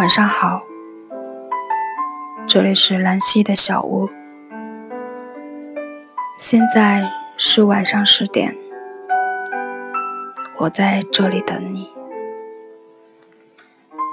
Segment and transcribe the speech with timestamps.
[0.00, 0.62] 晚上好，
[2.46, 4.08] 这里是兰溪的小屋，
[6.38, 8.56] 现在是晚上十点，
[10.56, 11.92] 我在这里等你。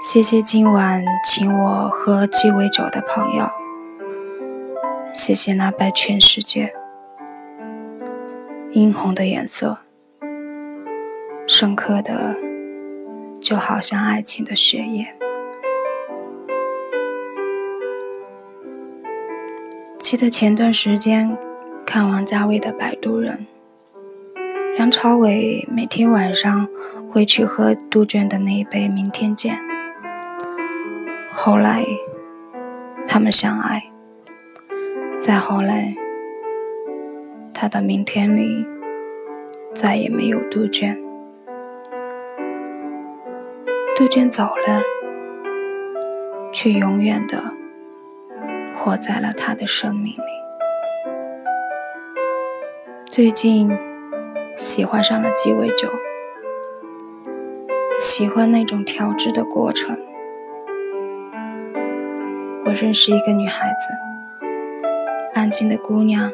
[0.02, 3.48] 谢谢今晚请我喝鸡尾酒的朋友，
[5.14, 6.74] 谢谢那白全世界。
[8.72, 9.78] 殷红的颜色，
[11.46, 12.36] 深刻的
[13.40, 15.14] 就好像爱情的血液。
[19.98, 21.36] 记得前段时间
[21.84, 23.46] 看王家卫的《摆渡人》，
[24.76, 26.68] 梁朝伟每天晚上
[27.10, 29.58] 会去喝杜鹃的那一杯“明天见”。
[31.30, 31.84] 后来
[33.08, 33.90] 他们相爱，
[35.20, 35.94] 再后来，
[37.52, 38.64] 他的明天里
[39.74, 40.96] 再也没有杜鹃，
[43.96, 44.80] 杜鹃走了，
[46.52, 47.57] 却永远的。
[48.88, 50.22] 活在了他的生命里。
[53.04, 53.70] 最近
[54.56, 55.90] 喜欢上了鸡尾酒，
[58.00, 59.98] 喜欢那种调制的过程。
[62.64, 64.48] 我认识一个女孩子，
[65.34, 66.32] 安静的姑娘，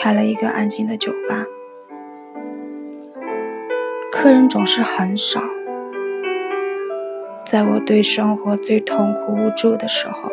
[0.00, 1.44] 开了一个安静的酒吧，
[4.10, 5.42] 客人总是很少。
[7.44, 10.32] 在我对生活最痛苦无助的时候。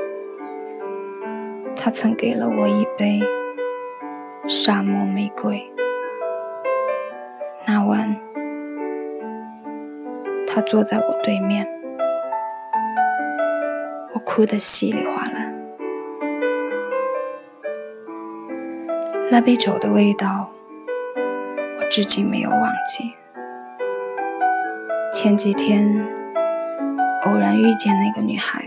[1.82, 3.22] 他曾给了我一杯
[4.50, 5.66] 沙漠玫瑰。
[7.66, 8.18] 那晚，
[10.46, 11.66] 他坐在我对面，
[14.14, 15.54] 我哭得稀里哗啦。
[19.32, 20.52] 那杯酒的味道，
[21.80, 23.14] 我至今没有忘记。
[25.14, 25.88] 前几天
[27.24, 28.66] 偶然遇见那个女孩。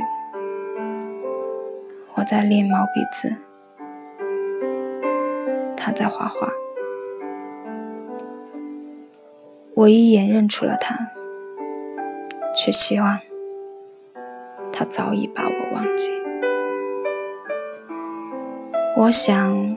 [2.22, 3.34] 我在练毛笔字，
[5.77, 6.49] 他在画画。
[9.75, 11.09] 我一眼认出了他，
[12.55, 13.19] 却希望
[14.72, 16.12] 他早已把我忘记。
[18.97, 19.77] 我想，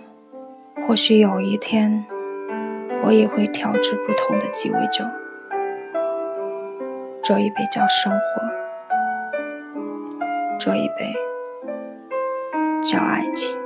[0.88, 2.05] 或许有一天，
[3.05, 5.03] 我也会调制不同的鸡尾酒。
[7.23, 8.44] 这一杯叫生活，
[10.59, 11.25] 这一杯。
[12.85, 13.57] 叫爱情。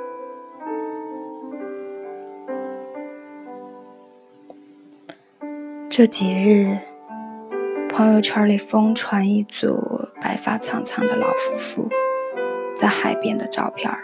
[5.89, 6.77] 这几日，
[7.89, 11.89] 朋友圈里疯传一组白发苍苍的老夫妇
[12.73, 13.99] 在海边的照片儿，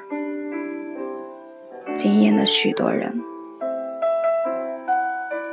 [1.94, 3.24] 惊艳了许多人。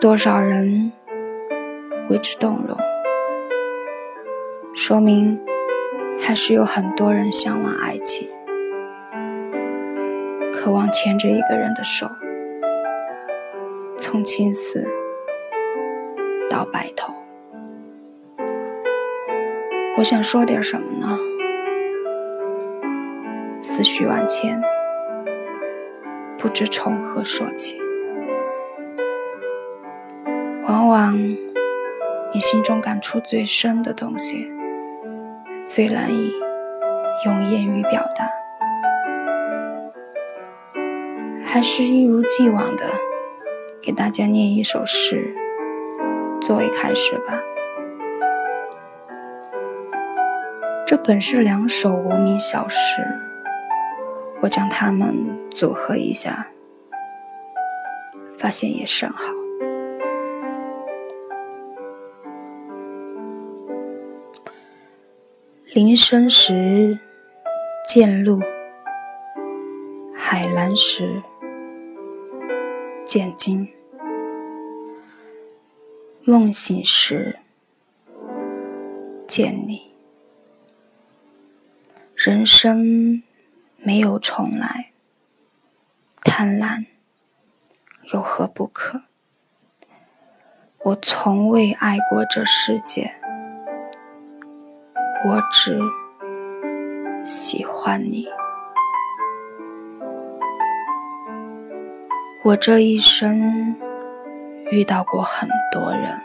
[0.00, 0.91] 多少人
[2.11, 2.77] 为之动容，
[4.75, 5.41] 说明
[6.19, 8.29] 还是有很多人向往爱情。
[10.62, 12.09] 渴望牵着一个人的手，
[13.99, 14.87] 从青丝
[16.49, 17.12] 到白头。
[19.97, 21.19] 我想说点什么呢？
[23.61, 24.62] 思绪万千，
[26.39, 27.77] 不知从何说起。
[30.69, 31.19] 往往
[32.33, 34.49] 你心中感触最深的东西，
[35.67, 36.33] 最难以
[37.27, 38.29] 用言语表达。
[41.53, 42.87] 还是一如既往的
[43.83, 45.35] 给大家念一首诗
[46.41, 47.43] 作为开始吧。
[50.87, 53.03] 这本是两首无名小诗，
[54.41, 56.47] 我将它们组合一下，
[58.39, 59.35] 发现也甚好。
[65.75, 66.99] 林深时
[67.87, 68.41] 见鹿，
[70.17, 71.23] 海蓝时。
[73.05, 73.69] 见金，
[76.25, 77.38] 梦醒时
[79.26, 79.93] 见你。
[82.15, 83.23] 人生
[83.76, 84.93] 没有重来，
[86.23, 86.87] 贪婪
[88.12, 89.03] 有何不可？
[90.85, 93.15] 我从未爱过这世界，
[95.25, 95.81] 我只
[97.25, 98.29] 喜欢你。
[102.44, 103.77] 我这一生
[104.73, 106.21] 遇到过很多人，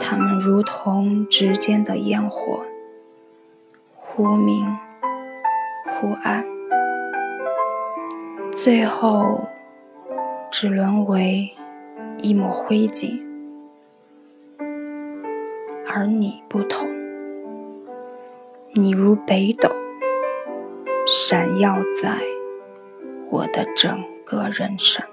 [0.00, 2.66] 他们如同指尖的烟火，
[3.94, 4.66] 忽明
[5.86, 6.44] 忽暗，
[8.50, 9.48] 最后
[10.50, 11.48] 只沦为
[12.18, 13.22] 一抹灰烬。
[15.86, 16.88] 而你不同，
[18.72, 19.70] 你如北斗，
[21.06, 22.18] 闪耀在
[23.30, 25.04] 我的整个人生。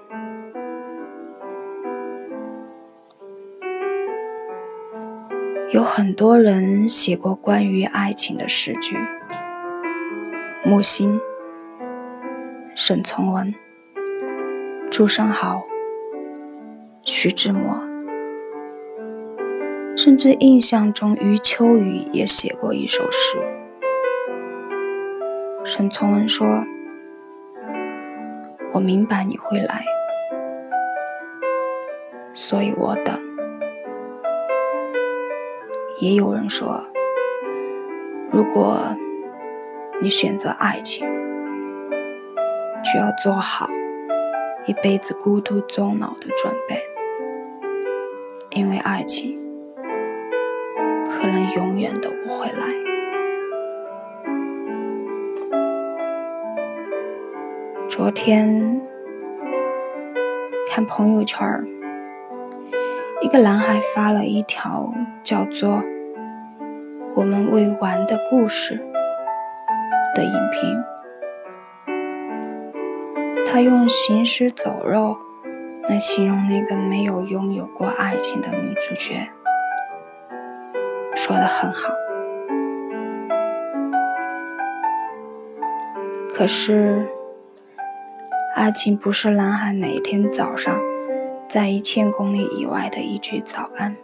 [5.72, 8.96] 有很多人写过关于爱情的诗句，
[10.64, 11.20] 木心、
[12.74, 13.54] 沈从文、
[14.90, 15.64] 朱生豪、
[17.02, 17.82] 徐志摩，
[19.96, 23.36] 甚至印象中余秋雨也写过一首诗。
[25.64, 26.64] 沈从文说
[28.76, 29.82] ：“我明白你会来，
[32.34, 33.18] 所以我等。”
[35.98, 36.84] 也有人说，
[38.30, 38.94] 如果
[39.98, 41.08] 你选择爱情，
[42.84, 43.66] 就要做好
[44.66, 46.78] 一辈子孤独终老的准备，
[48.50, 49.40] 因为爱情
[51.06, 52.65] 可能永远都不会来。
[57.96, 58.82] 昨天
[60.70, 61.64] 看朋友圈
[63.22, 64.92] 一个男孩发了一条
[65.24, 65.82] 叫做
[67.16, 68.74] “我们未完的故事”
[70.14, 70.84] 的影评，
[73.46, 75.16] 他用行尸走肉
[75.88, 79.26] 来形容那个没有拥有过爱情的女主角，
[81.14, 81.94] 说的很好。
[86.34, 87.08] 可是，
[88.56, 90.80] 爱情不是男孩每天早上。
[91.46, 93.94] 在一千公里以外的一句早安。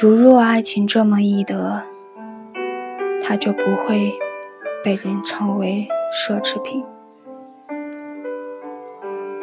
[0.00, 1.84] 如若爱情这么易得，
[3.22, 4.12] 它就不会
[4.82, 6.84] 被人称为奢侈品。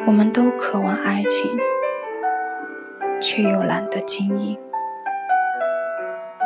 [0.05, 1.49] 我们都渴望爱情，
[3.21, 4.57] 却又懒得经营，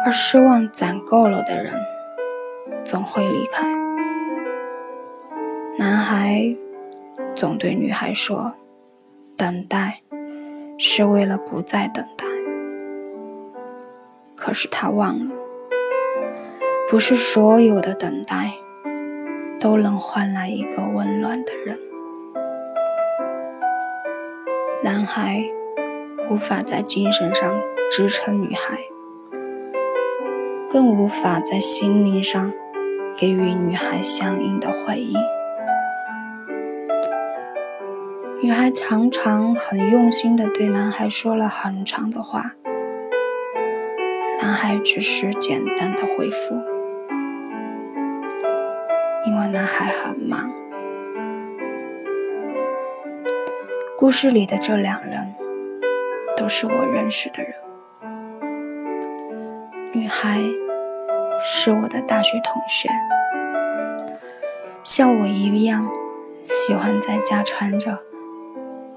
[0.05, 1.73] 而失望攒够了的人，
[2.85, 3.80] 总会离开。
[5.77, 6.55] 男孩。
[7.33, 8.53] 总对女孩说
[9.37, 10.01] ：“等待
[10.77, 12.25] 是为了不再等待。”
[14.35, 15.33] 可是他忘了，
[16.89, 18.51] 不是所有的等待
[19.59, 21.79] 都能换来一个温暖的人。
[24.83, 25.45] 男孩
[26.29, 28.79] 无法在精神上支撑女孩，
[30.69, 32.51] 更无法在心灵上
[33.15, 35.17] 给予女孩相应的回应。
[38.43, 42.55] 女孩常常很用心地对男孩说了很长的话，
[44.41, 46.55] 男孩只是简单的回复，
[49.27, 50.51] 因为男孩很忙。
[53.95, 55.35] 故事里的这两人
[56.35, 57.53] 都是我认识的人，
[59.93, 60.39] 女孩
[61.43, 62.89] 是我的大学同学，
[64.83, 65.87] 像我一样
[66.43, 67.99] 喜欢在家穿着。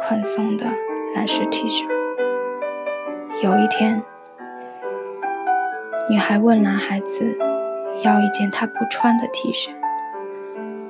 [0.06, 0.66] 宽松的
[1.14, 1.86] 蓝色 T 恤。
[3.42, 4.02] 有一天，
[6.10, 7.38] 女孩问男孩子
[8.02, 9.70] 要一件他不穿的 T 恤。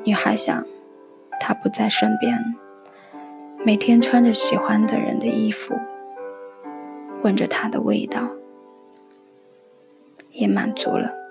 [0.03, 0.67] 女孩想，
[1.39, 2.57] 他不在身边，
[3.65, 5.79] 每天穿着喜欢的人的衣服，
[7.23, 8.31] 闻着他的味道，
[10.33, 11.24] 也满足了。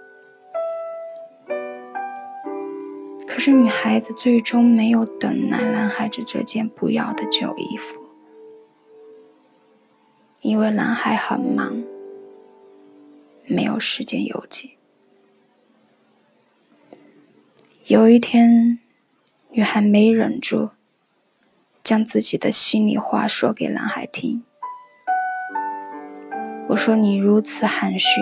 [3.45, 8.01] 是女孩子最终没有等来男孩子这件不要的旧衣服，
[10.39, 11.83] 因为男孩很忙，
[13.45, 14.77] 没有时间邮寄。
[17.87, 18.79] 有一天，
[19.49, 20.69] 女孩没忍住，
[21.83, 24.41] 将自己的心里话说给男孩听。
[26.69, 28.21] 我说：“你如此含蓄，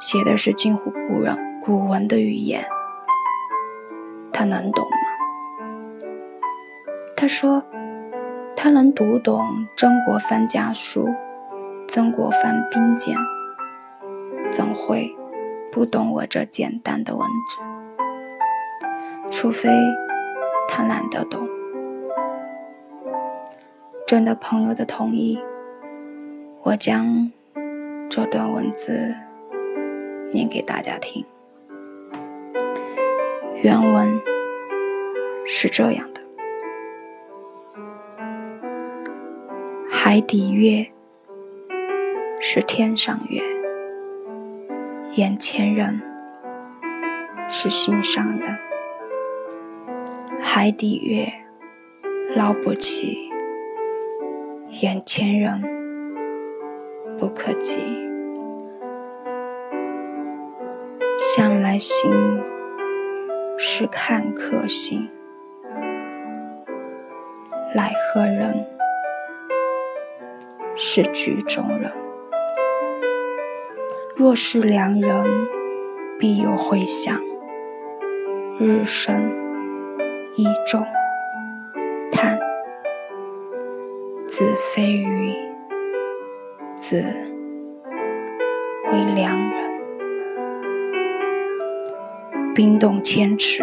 [0.00, 2.66] 写的是近乎古人古文的语言。”
[4.38, 4.90] 他能懂吗？
[7.16, 7.62] 他说
[8.54, 11.08] ：“他能读懂曾国藩家书，
[11.88, 13.16] 曾国藩兵谏，
[14.52, 15.16] 怎会
[15.72, 17.56] 不懂我这简单的文字？
[19.30, 19.70] 除非
[20.68, 21.48] 他懒得懂。”
[24.06, 25.42] 征得朋友的同意，
[26.62, 27.32] 我将
[28.10, 29.14] 这段文字
[30.30, 31.24] 念给大家听。
[33.66, 34.22] 原文
[35.44, 36.22] 是这样的：
[39.90, 40.86] 海底月
[42.38, 43.42] 是天上月，
[45.14, 46.00] 眼前人
[47.48, 48.56] 是心上人。
[50.40, 51.26] 海底月
[52.36, 53.18] 捞不起，
[54.80, 55.60] 眼前人
[57.18, 57.80] 不可及。
[61.18, 62.12] 向来行
[63.58, 65.08] 是看客行，
[67.74, 68.66] 来何人？
[70.76, 71.90] 是局中人。
[74.14, 75.24] 若是良人，
[76.18, 77.18] 必有回响。
[78.58, 79.32] 日生
[80.36, 80.86] 一众，
[82.12, 82.38] 叹
[84.26, 85.34] 子非鱼，
[86.74, 87.02] 子
[88.92, 89.75] 为良人。
[92.56, 93.62] 冰冻千尺，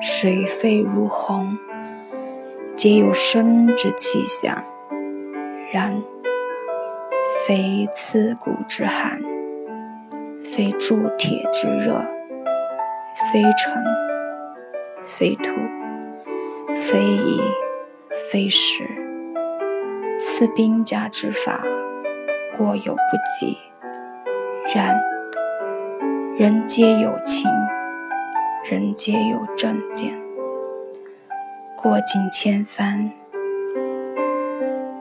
[0.00, 1.58] 水沸如虹，
[2.74, 4.64] 皆有生之气象。
[5.70, 6.02] 然
[7.46, 9.20] 非刺骨之寒，
[10.42, 12.00] 非铸铁之热，
[13.30, 13.84] 非尘，
[15.04, 15.60] 非土，
[16.74, 17.42] 非仪，
[18.32, 18.88] 非石，
[20.18, 21.60] 似兵家之法，
[22.56, 23.58] 过犹不及。
[24.74, 24.98] 然
[26.38, 27.46] 人皆有情，
[28.70, 30.16] 人皆有正见，
[31.76, 33.10] 过尽千帆。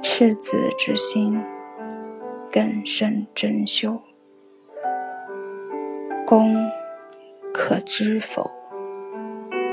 [0.01, 1.39] 赤子之心，
[2.51, 4.01] 更胜珍馐。
[6.25, 6.55] 公
[7.53, 8.49] 可知否？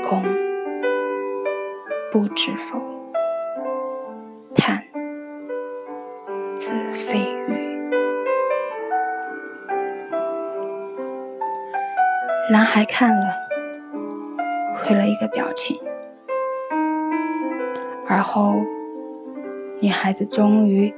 [0.07, 0.23] 公
[2.11, 2.79] 不知否？
[4.53, 4.83] 叹
[6.55, 7.89] 子非鱼。
[12.51, 13.25] 男孩看了，
[14.77, 15.77] 回了一个表情，
[18.07, 18.55] 而后。
[19.79, 20.91] 女孩子终于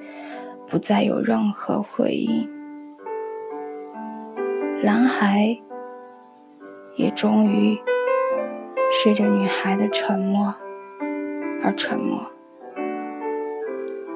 [0.66, 2.50] 不再有任何回应，
[4.82, 5.60] 男孩
[6.96, 7.78] 也终于
[8.90, 10.56] 随着女孩的沉默
[11.62, 12.32] 而沉默。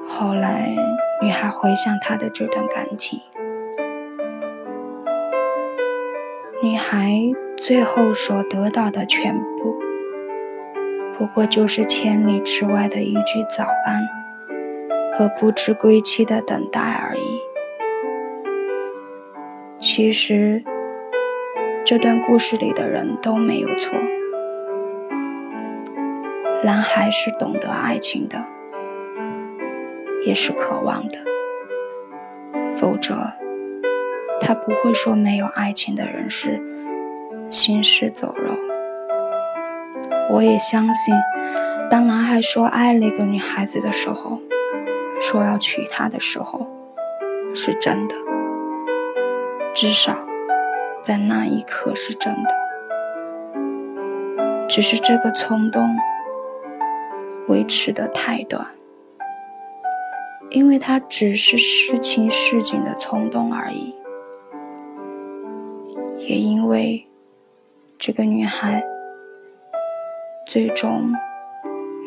[0.08, 0.74] 后来，
[1.20, 3.20] 女孩回想她的这段感情，
[6.62, 7.20] 女孩
[7.56, 9.78] 最后所得到的全部，
[11.16, 14.06] 不过就是千里之外的一句早安。
[15.16, 17.40] 和不知归期的等待而已。
[19.78, 20.64] 其实，
[21.84, 23.96] 这段故事里的人都没有错。
[26.64, 28.44] 男孩是懂得爱情的，
[30.26, 31.18] 也是渴望的，
[32.76, 33.14] 否则
[34.40, 36.60] 他不会说没有爱情的人是
[37.54, 38.52] 行尸走肉。
[40.30, 41.14] 我也相信，
[41.88, 44.40] 当男孩说爱了一个女孩子的时候。
[45.20, 46.66] 说要娶她的时候，
[47.54, 48.16] 是真的，
[49.72, 50.18] 至少
[51.00, 52.50] 在那一刻是真的。
[54.68, 55.96] 只是这个冲动
[57.46, 58.66] 维持的太短，
[60.50, 63.94] 因为它只是事情市井的冲动而已。
[66.18, 67.06] 也因为
[68.06, 68.84] 这个女孩
[70.46, 71.14] 最终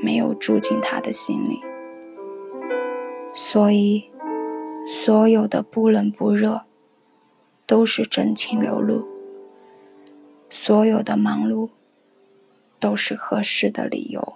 [0.03, 1.59] 没有住进他的心里。
[3.33, 4.11] 所以，
[4.87, 6.65] 所有的不冷不热，
[7.65, 9.07] 都是真情流露；
[10.51, 11.71] 所有的忙碌，
[12.79, 14.35] 都是合适的理由。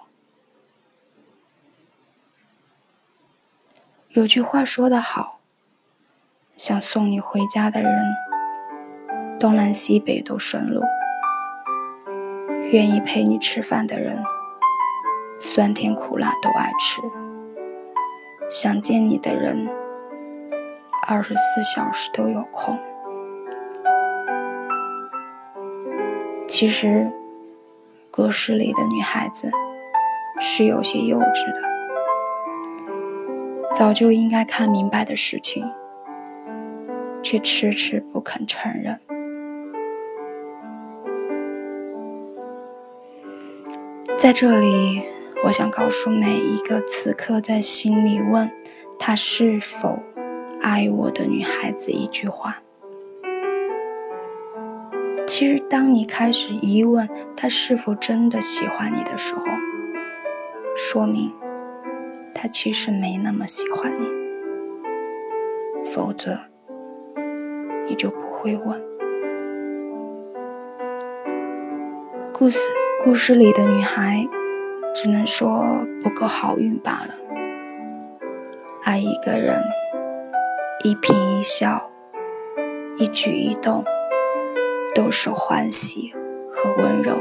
[4.08, 5.38] 有句话说得好
[6.58, 8.04] ：“想送你回家的人，
[9.38, 10.82] 东南西北都顺路；
[12.70, 14.22] 愿意陪你吃饭的人，
[15.40, 17.02] 酸甜苦辣都爱吃。”
[18.50, 19.66] 想见你的人，
[21.08, 22.78] 二十四小时都有空。
[26.46, 27.10] 其实，
[28.10, 29.50] 故事里的女孩子
[30.38, 31.62] 是有些幼稚的，
[33.74, 35.64] 早就应该看明白的事情，
[37.22, 39.00] 却迟迟不肯承认。
[44.22, 45.02] 在这里。
[45.42, 48.48] 我想告诉每一个此刻在心里问
[48.96, 49.98] 他是否
[50.60, 52.62] 爱我的女孩子一句话：
[55.26, 59.42] 其实，当你开始疑问他是否真的喜欢你的时候，
[60.76, 61.32] 说明
[62.32, 64.06] 他其实没那么喜欢你，
[65.90, 66.38] 否则
[67.88, 68.80] 你就不会问。
[72.32, 72.68] 故事
[73.04, 74.28] 故事里的女孩。
[74.94, 75.64] 只能说
[76.02, 77.14] 不够好运罢了。
[78.82, 79.62] 爱一个人，
[80.84, 81.90] 一颦一笑，
[82.98, 83.82] 一举一动，
[84.94, 86.12] 都是欢喜
[86.50, 87.16] 和温柔。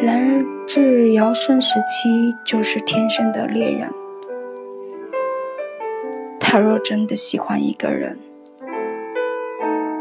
[0.00, 3.90] 然而，至尧舜时期就是天生的猎人。
[6.38, 8.16] 他若真的喜欢一个人，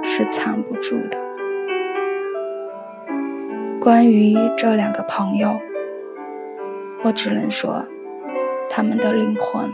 [0.03, 1.32] 是藏不住的。
[3.83, 5.59] 关于这两个朋友，
[7.03, 7.85] 我只能说，
[8.69, 9.73] 他们的灵魂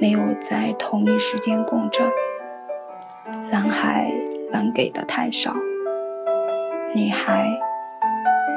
[0.00, 2.08] 没有在同一时间共振。
[3.50, 4.08] 男孩
[4.52, 5.52] 能给的太少，
[6.94, 7.50] 女孩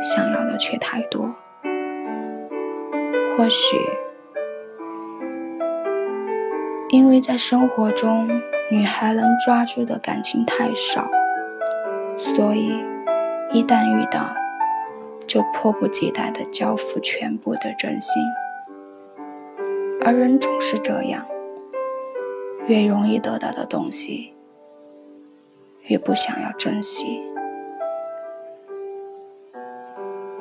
[0.04, 1.34] 想要的却太多。
[3.36, 3.78] 或许，
[6.90, 8.28] 因为在生活中，
[8.70, 11.10] 女孩能抓住的感情太少，
[12.20, 12.86] 所以
[13.52, 14.36] 一旦遇到，
[15.38, 18.24] 就迫不及待地交付全部的真心，
[20.04, 21.28] 而人总是这样，
[22.66, 24.34] 越容易得到的东西，
[25.84, 27.22] 越不想要珍惜。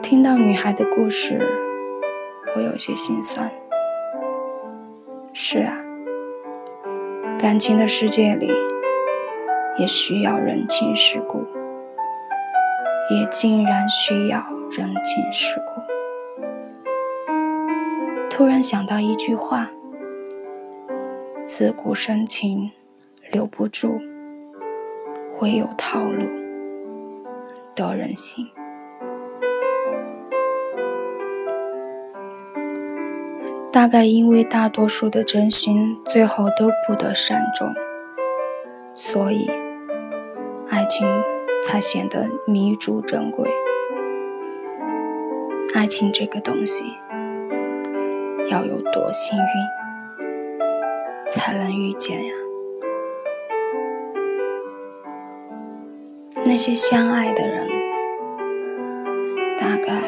[0.00, 1.38] 听到女孩的故事，
[2.55, 3.53] 我有些心酸。
[5.35, 5.76] 是啊，
[7.38, 8.50] 感情的世界里，
[9.76, 11.45] 也需要人情世故，
[13.11, 14.56] 也竟然需要。
[14.71, 15.81] 人情世故，
[18.29, 19.71] 突然想到一句话
[21.47, 22.71] ：“自古深情
[23.31, 23.99] 留不住，
[25.41, 26.27] 唯有套路
[27.75, 28.47] 得人心。”
[33.73, 37.73] 大概因为大多数的真心最后都不得善终，
[38.95, 39.49] 所以
[40.69, 41.07] 爱情
[41.63, 43.49] 才显得弥足珍贵。
[45.76, 46.85] 爱情这个东西，
[48.50, 49.45] 要有多幸运
[51.28, 52.33] 才能遇见呀？
[56.47, 57.68] 那些相爱的人，
[59.61, 60.00] 大概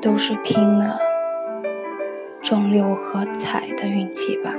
[0.00, 0.98] 都是拼了
[2.40, 4.50] 中六合彩的运气吧。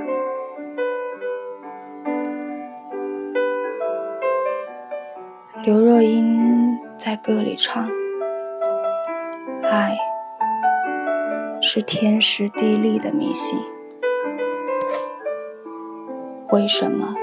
[5.64, 7.90] 刘若英在歌里唱。
[9.70, 9.98] 爱
[11.60, 13.60] 是天时地利的迷信，
[16.50, 17.14] 为什么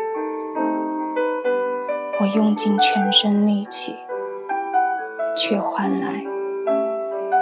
[2.20, 3.96] 我用尽全身力气，
[5.36, 6.24] 却换来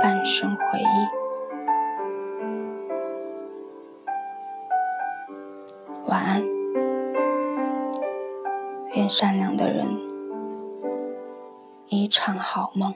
[0.01, 1.07] 半生回忆？
[6.07, 6.41] 晚安，
[8.93, 9.85] 愿善良的人
[11.87, 12.95] 一场好梦。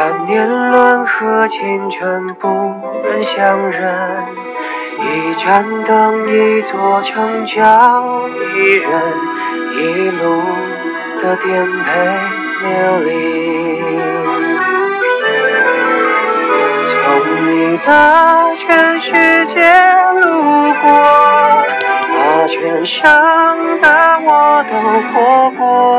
[0.00, 2.48] 但年轮和青春不
[3.02, 3.92] 忍相认，
[5.00, 8.92] 一盏灯，一座城，叫一人，
[9.72, 10.40] 一路
[11.20, 11.82] 的颠沛
[12.62, 12.68] 流
[13.00, 13.10] 离。
[16.86, 16.94] 从
[17.44, 19.68] 你的全世界
[20.14, 20.86] 路过，
[22.08, 23.00] 把全盛
[23.80, 24.72] 的我都
[25.08, 25.98] 活过。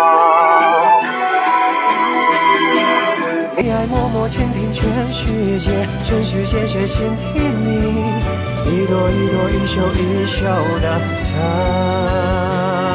[4.31, 7.69] 倾听全世界，全世界却倾听你，
[8.65, 10.45] 一朵一朵，一袖一袖
[10.79, 10.85] 的
[11.21, 12.90] 疼。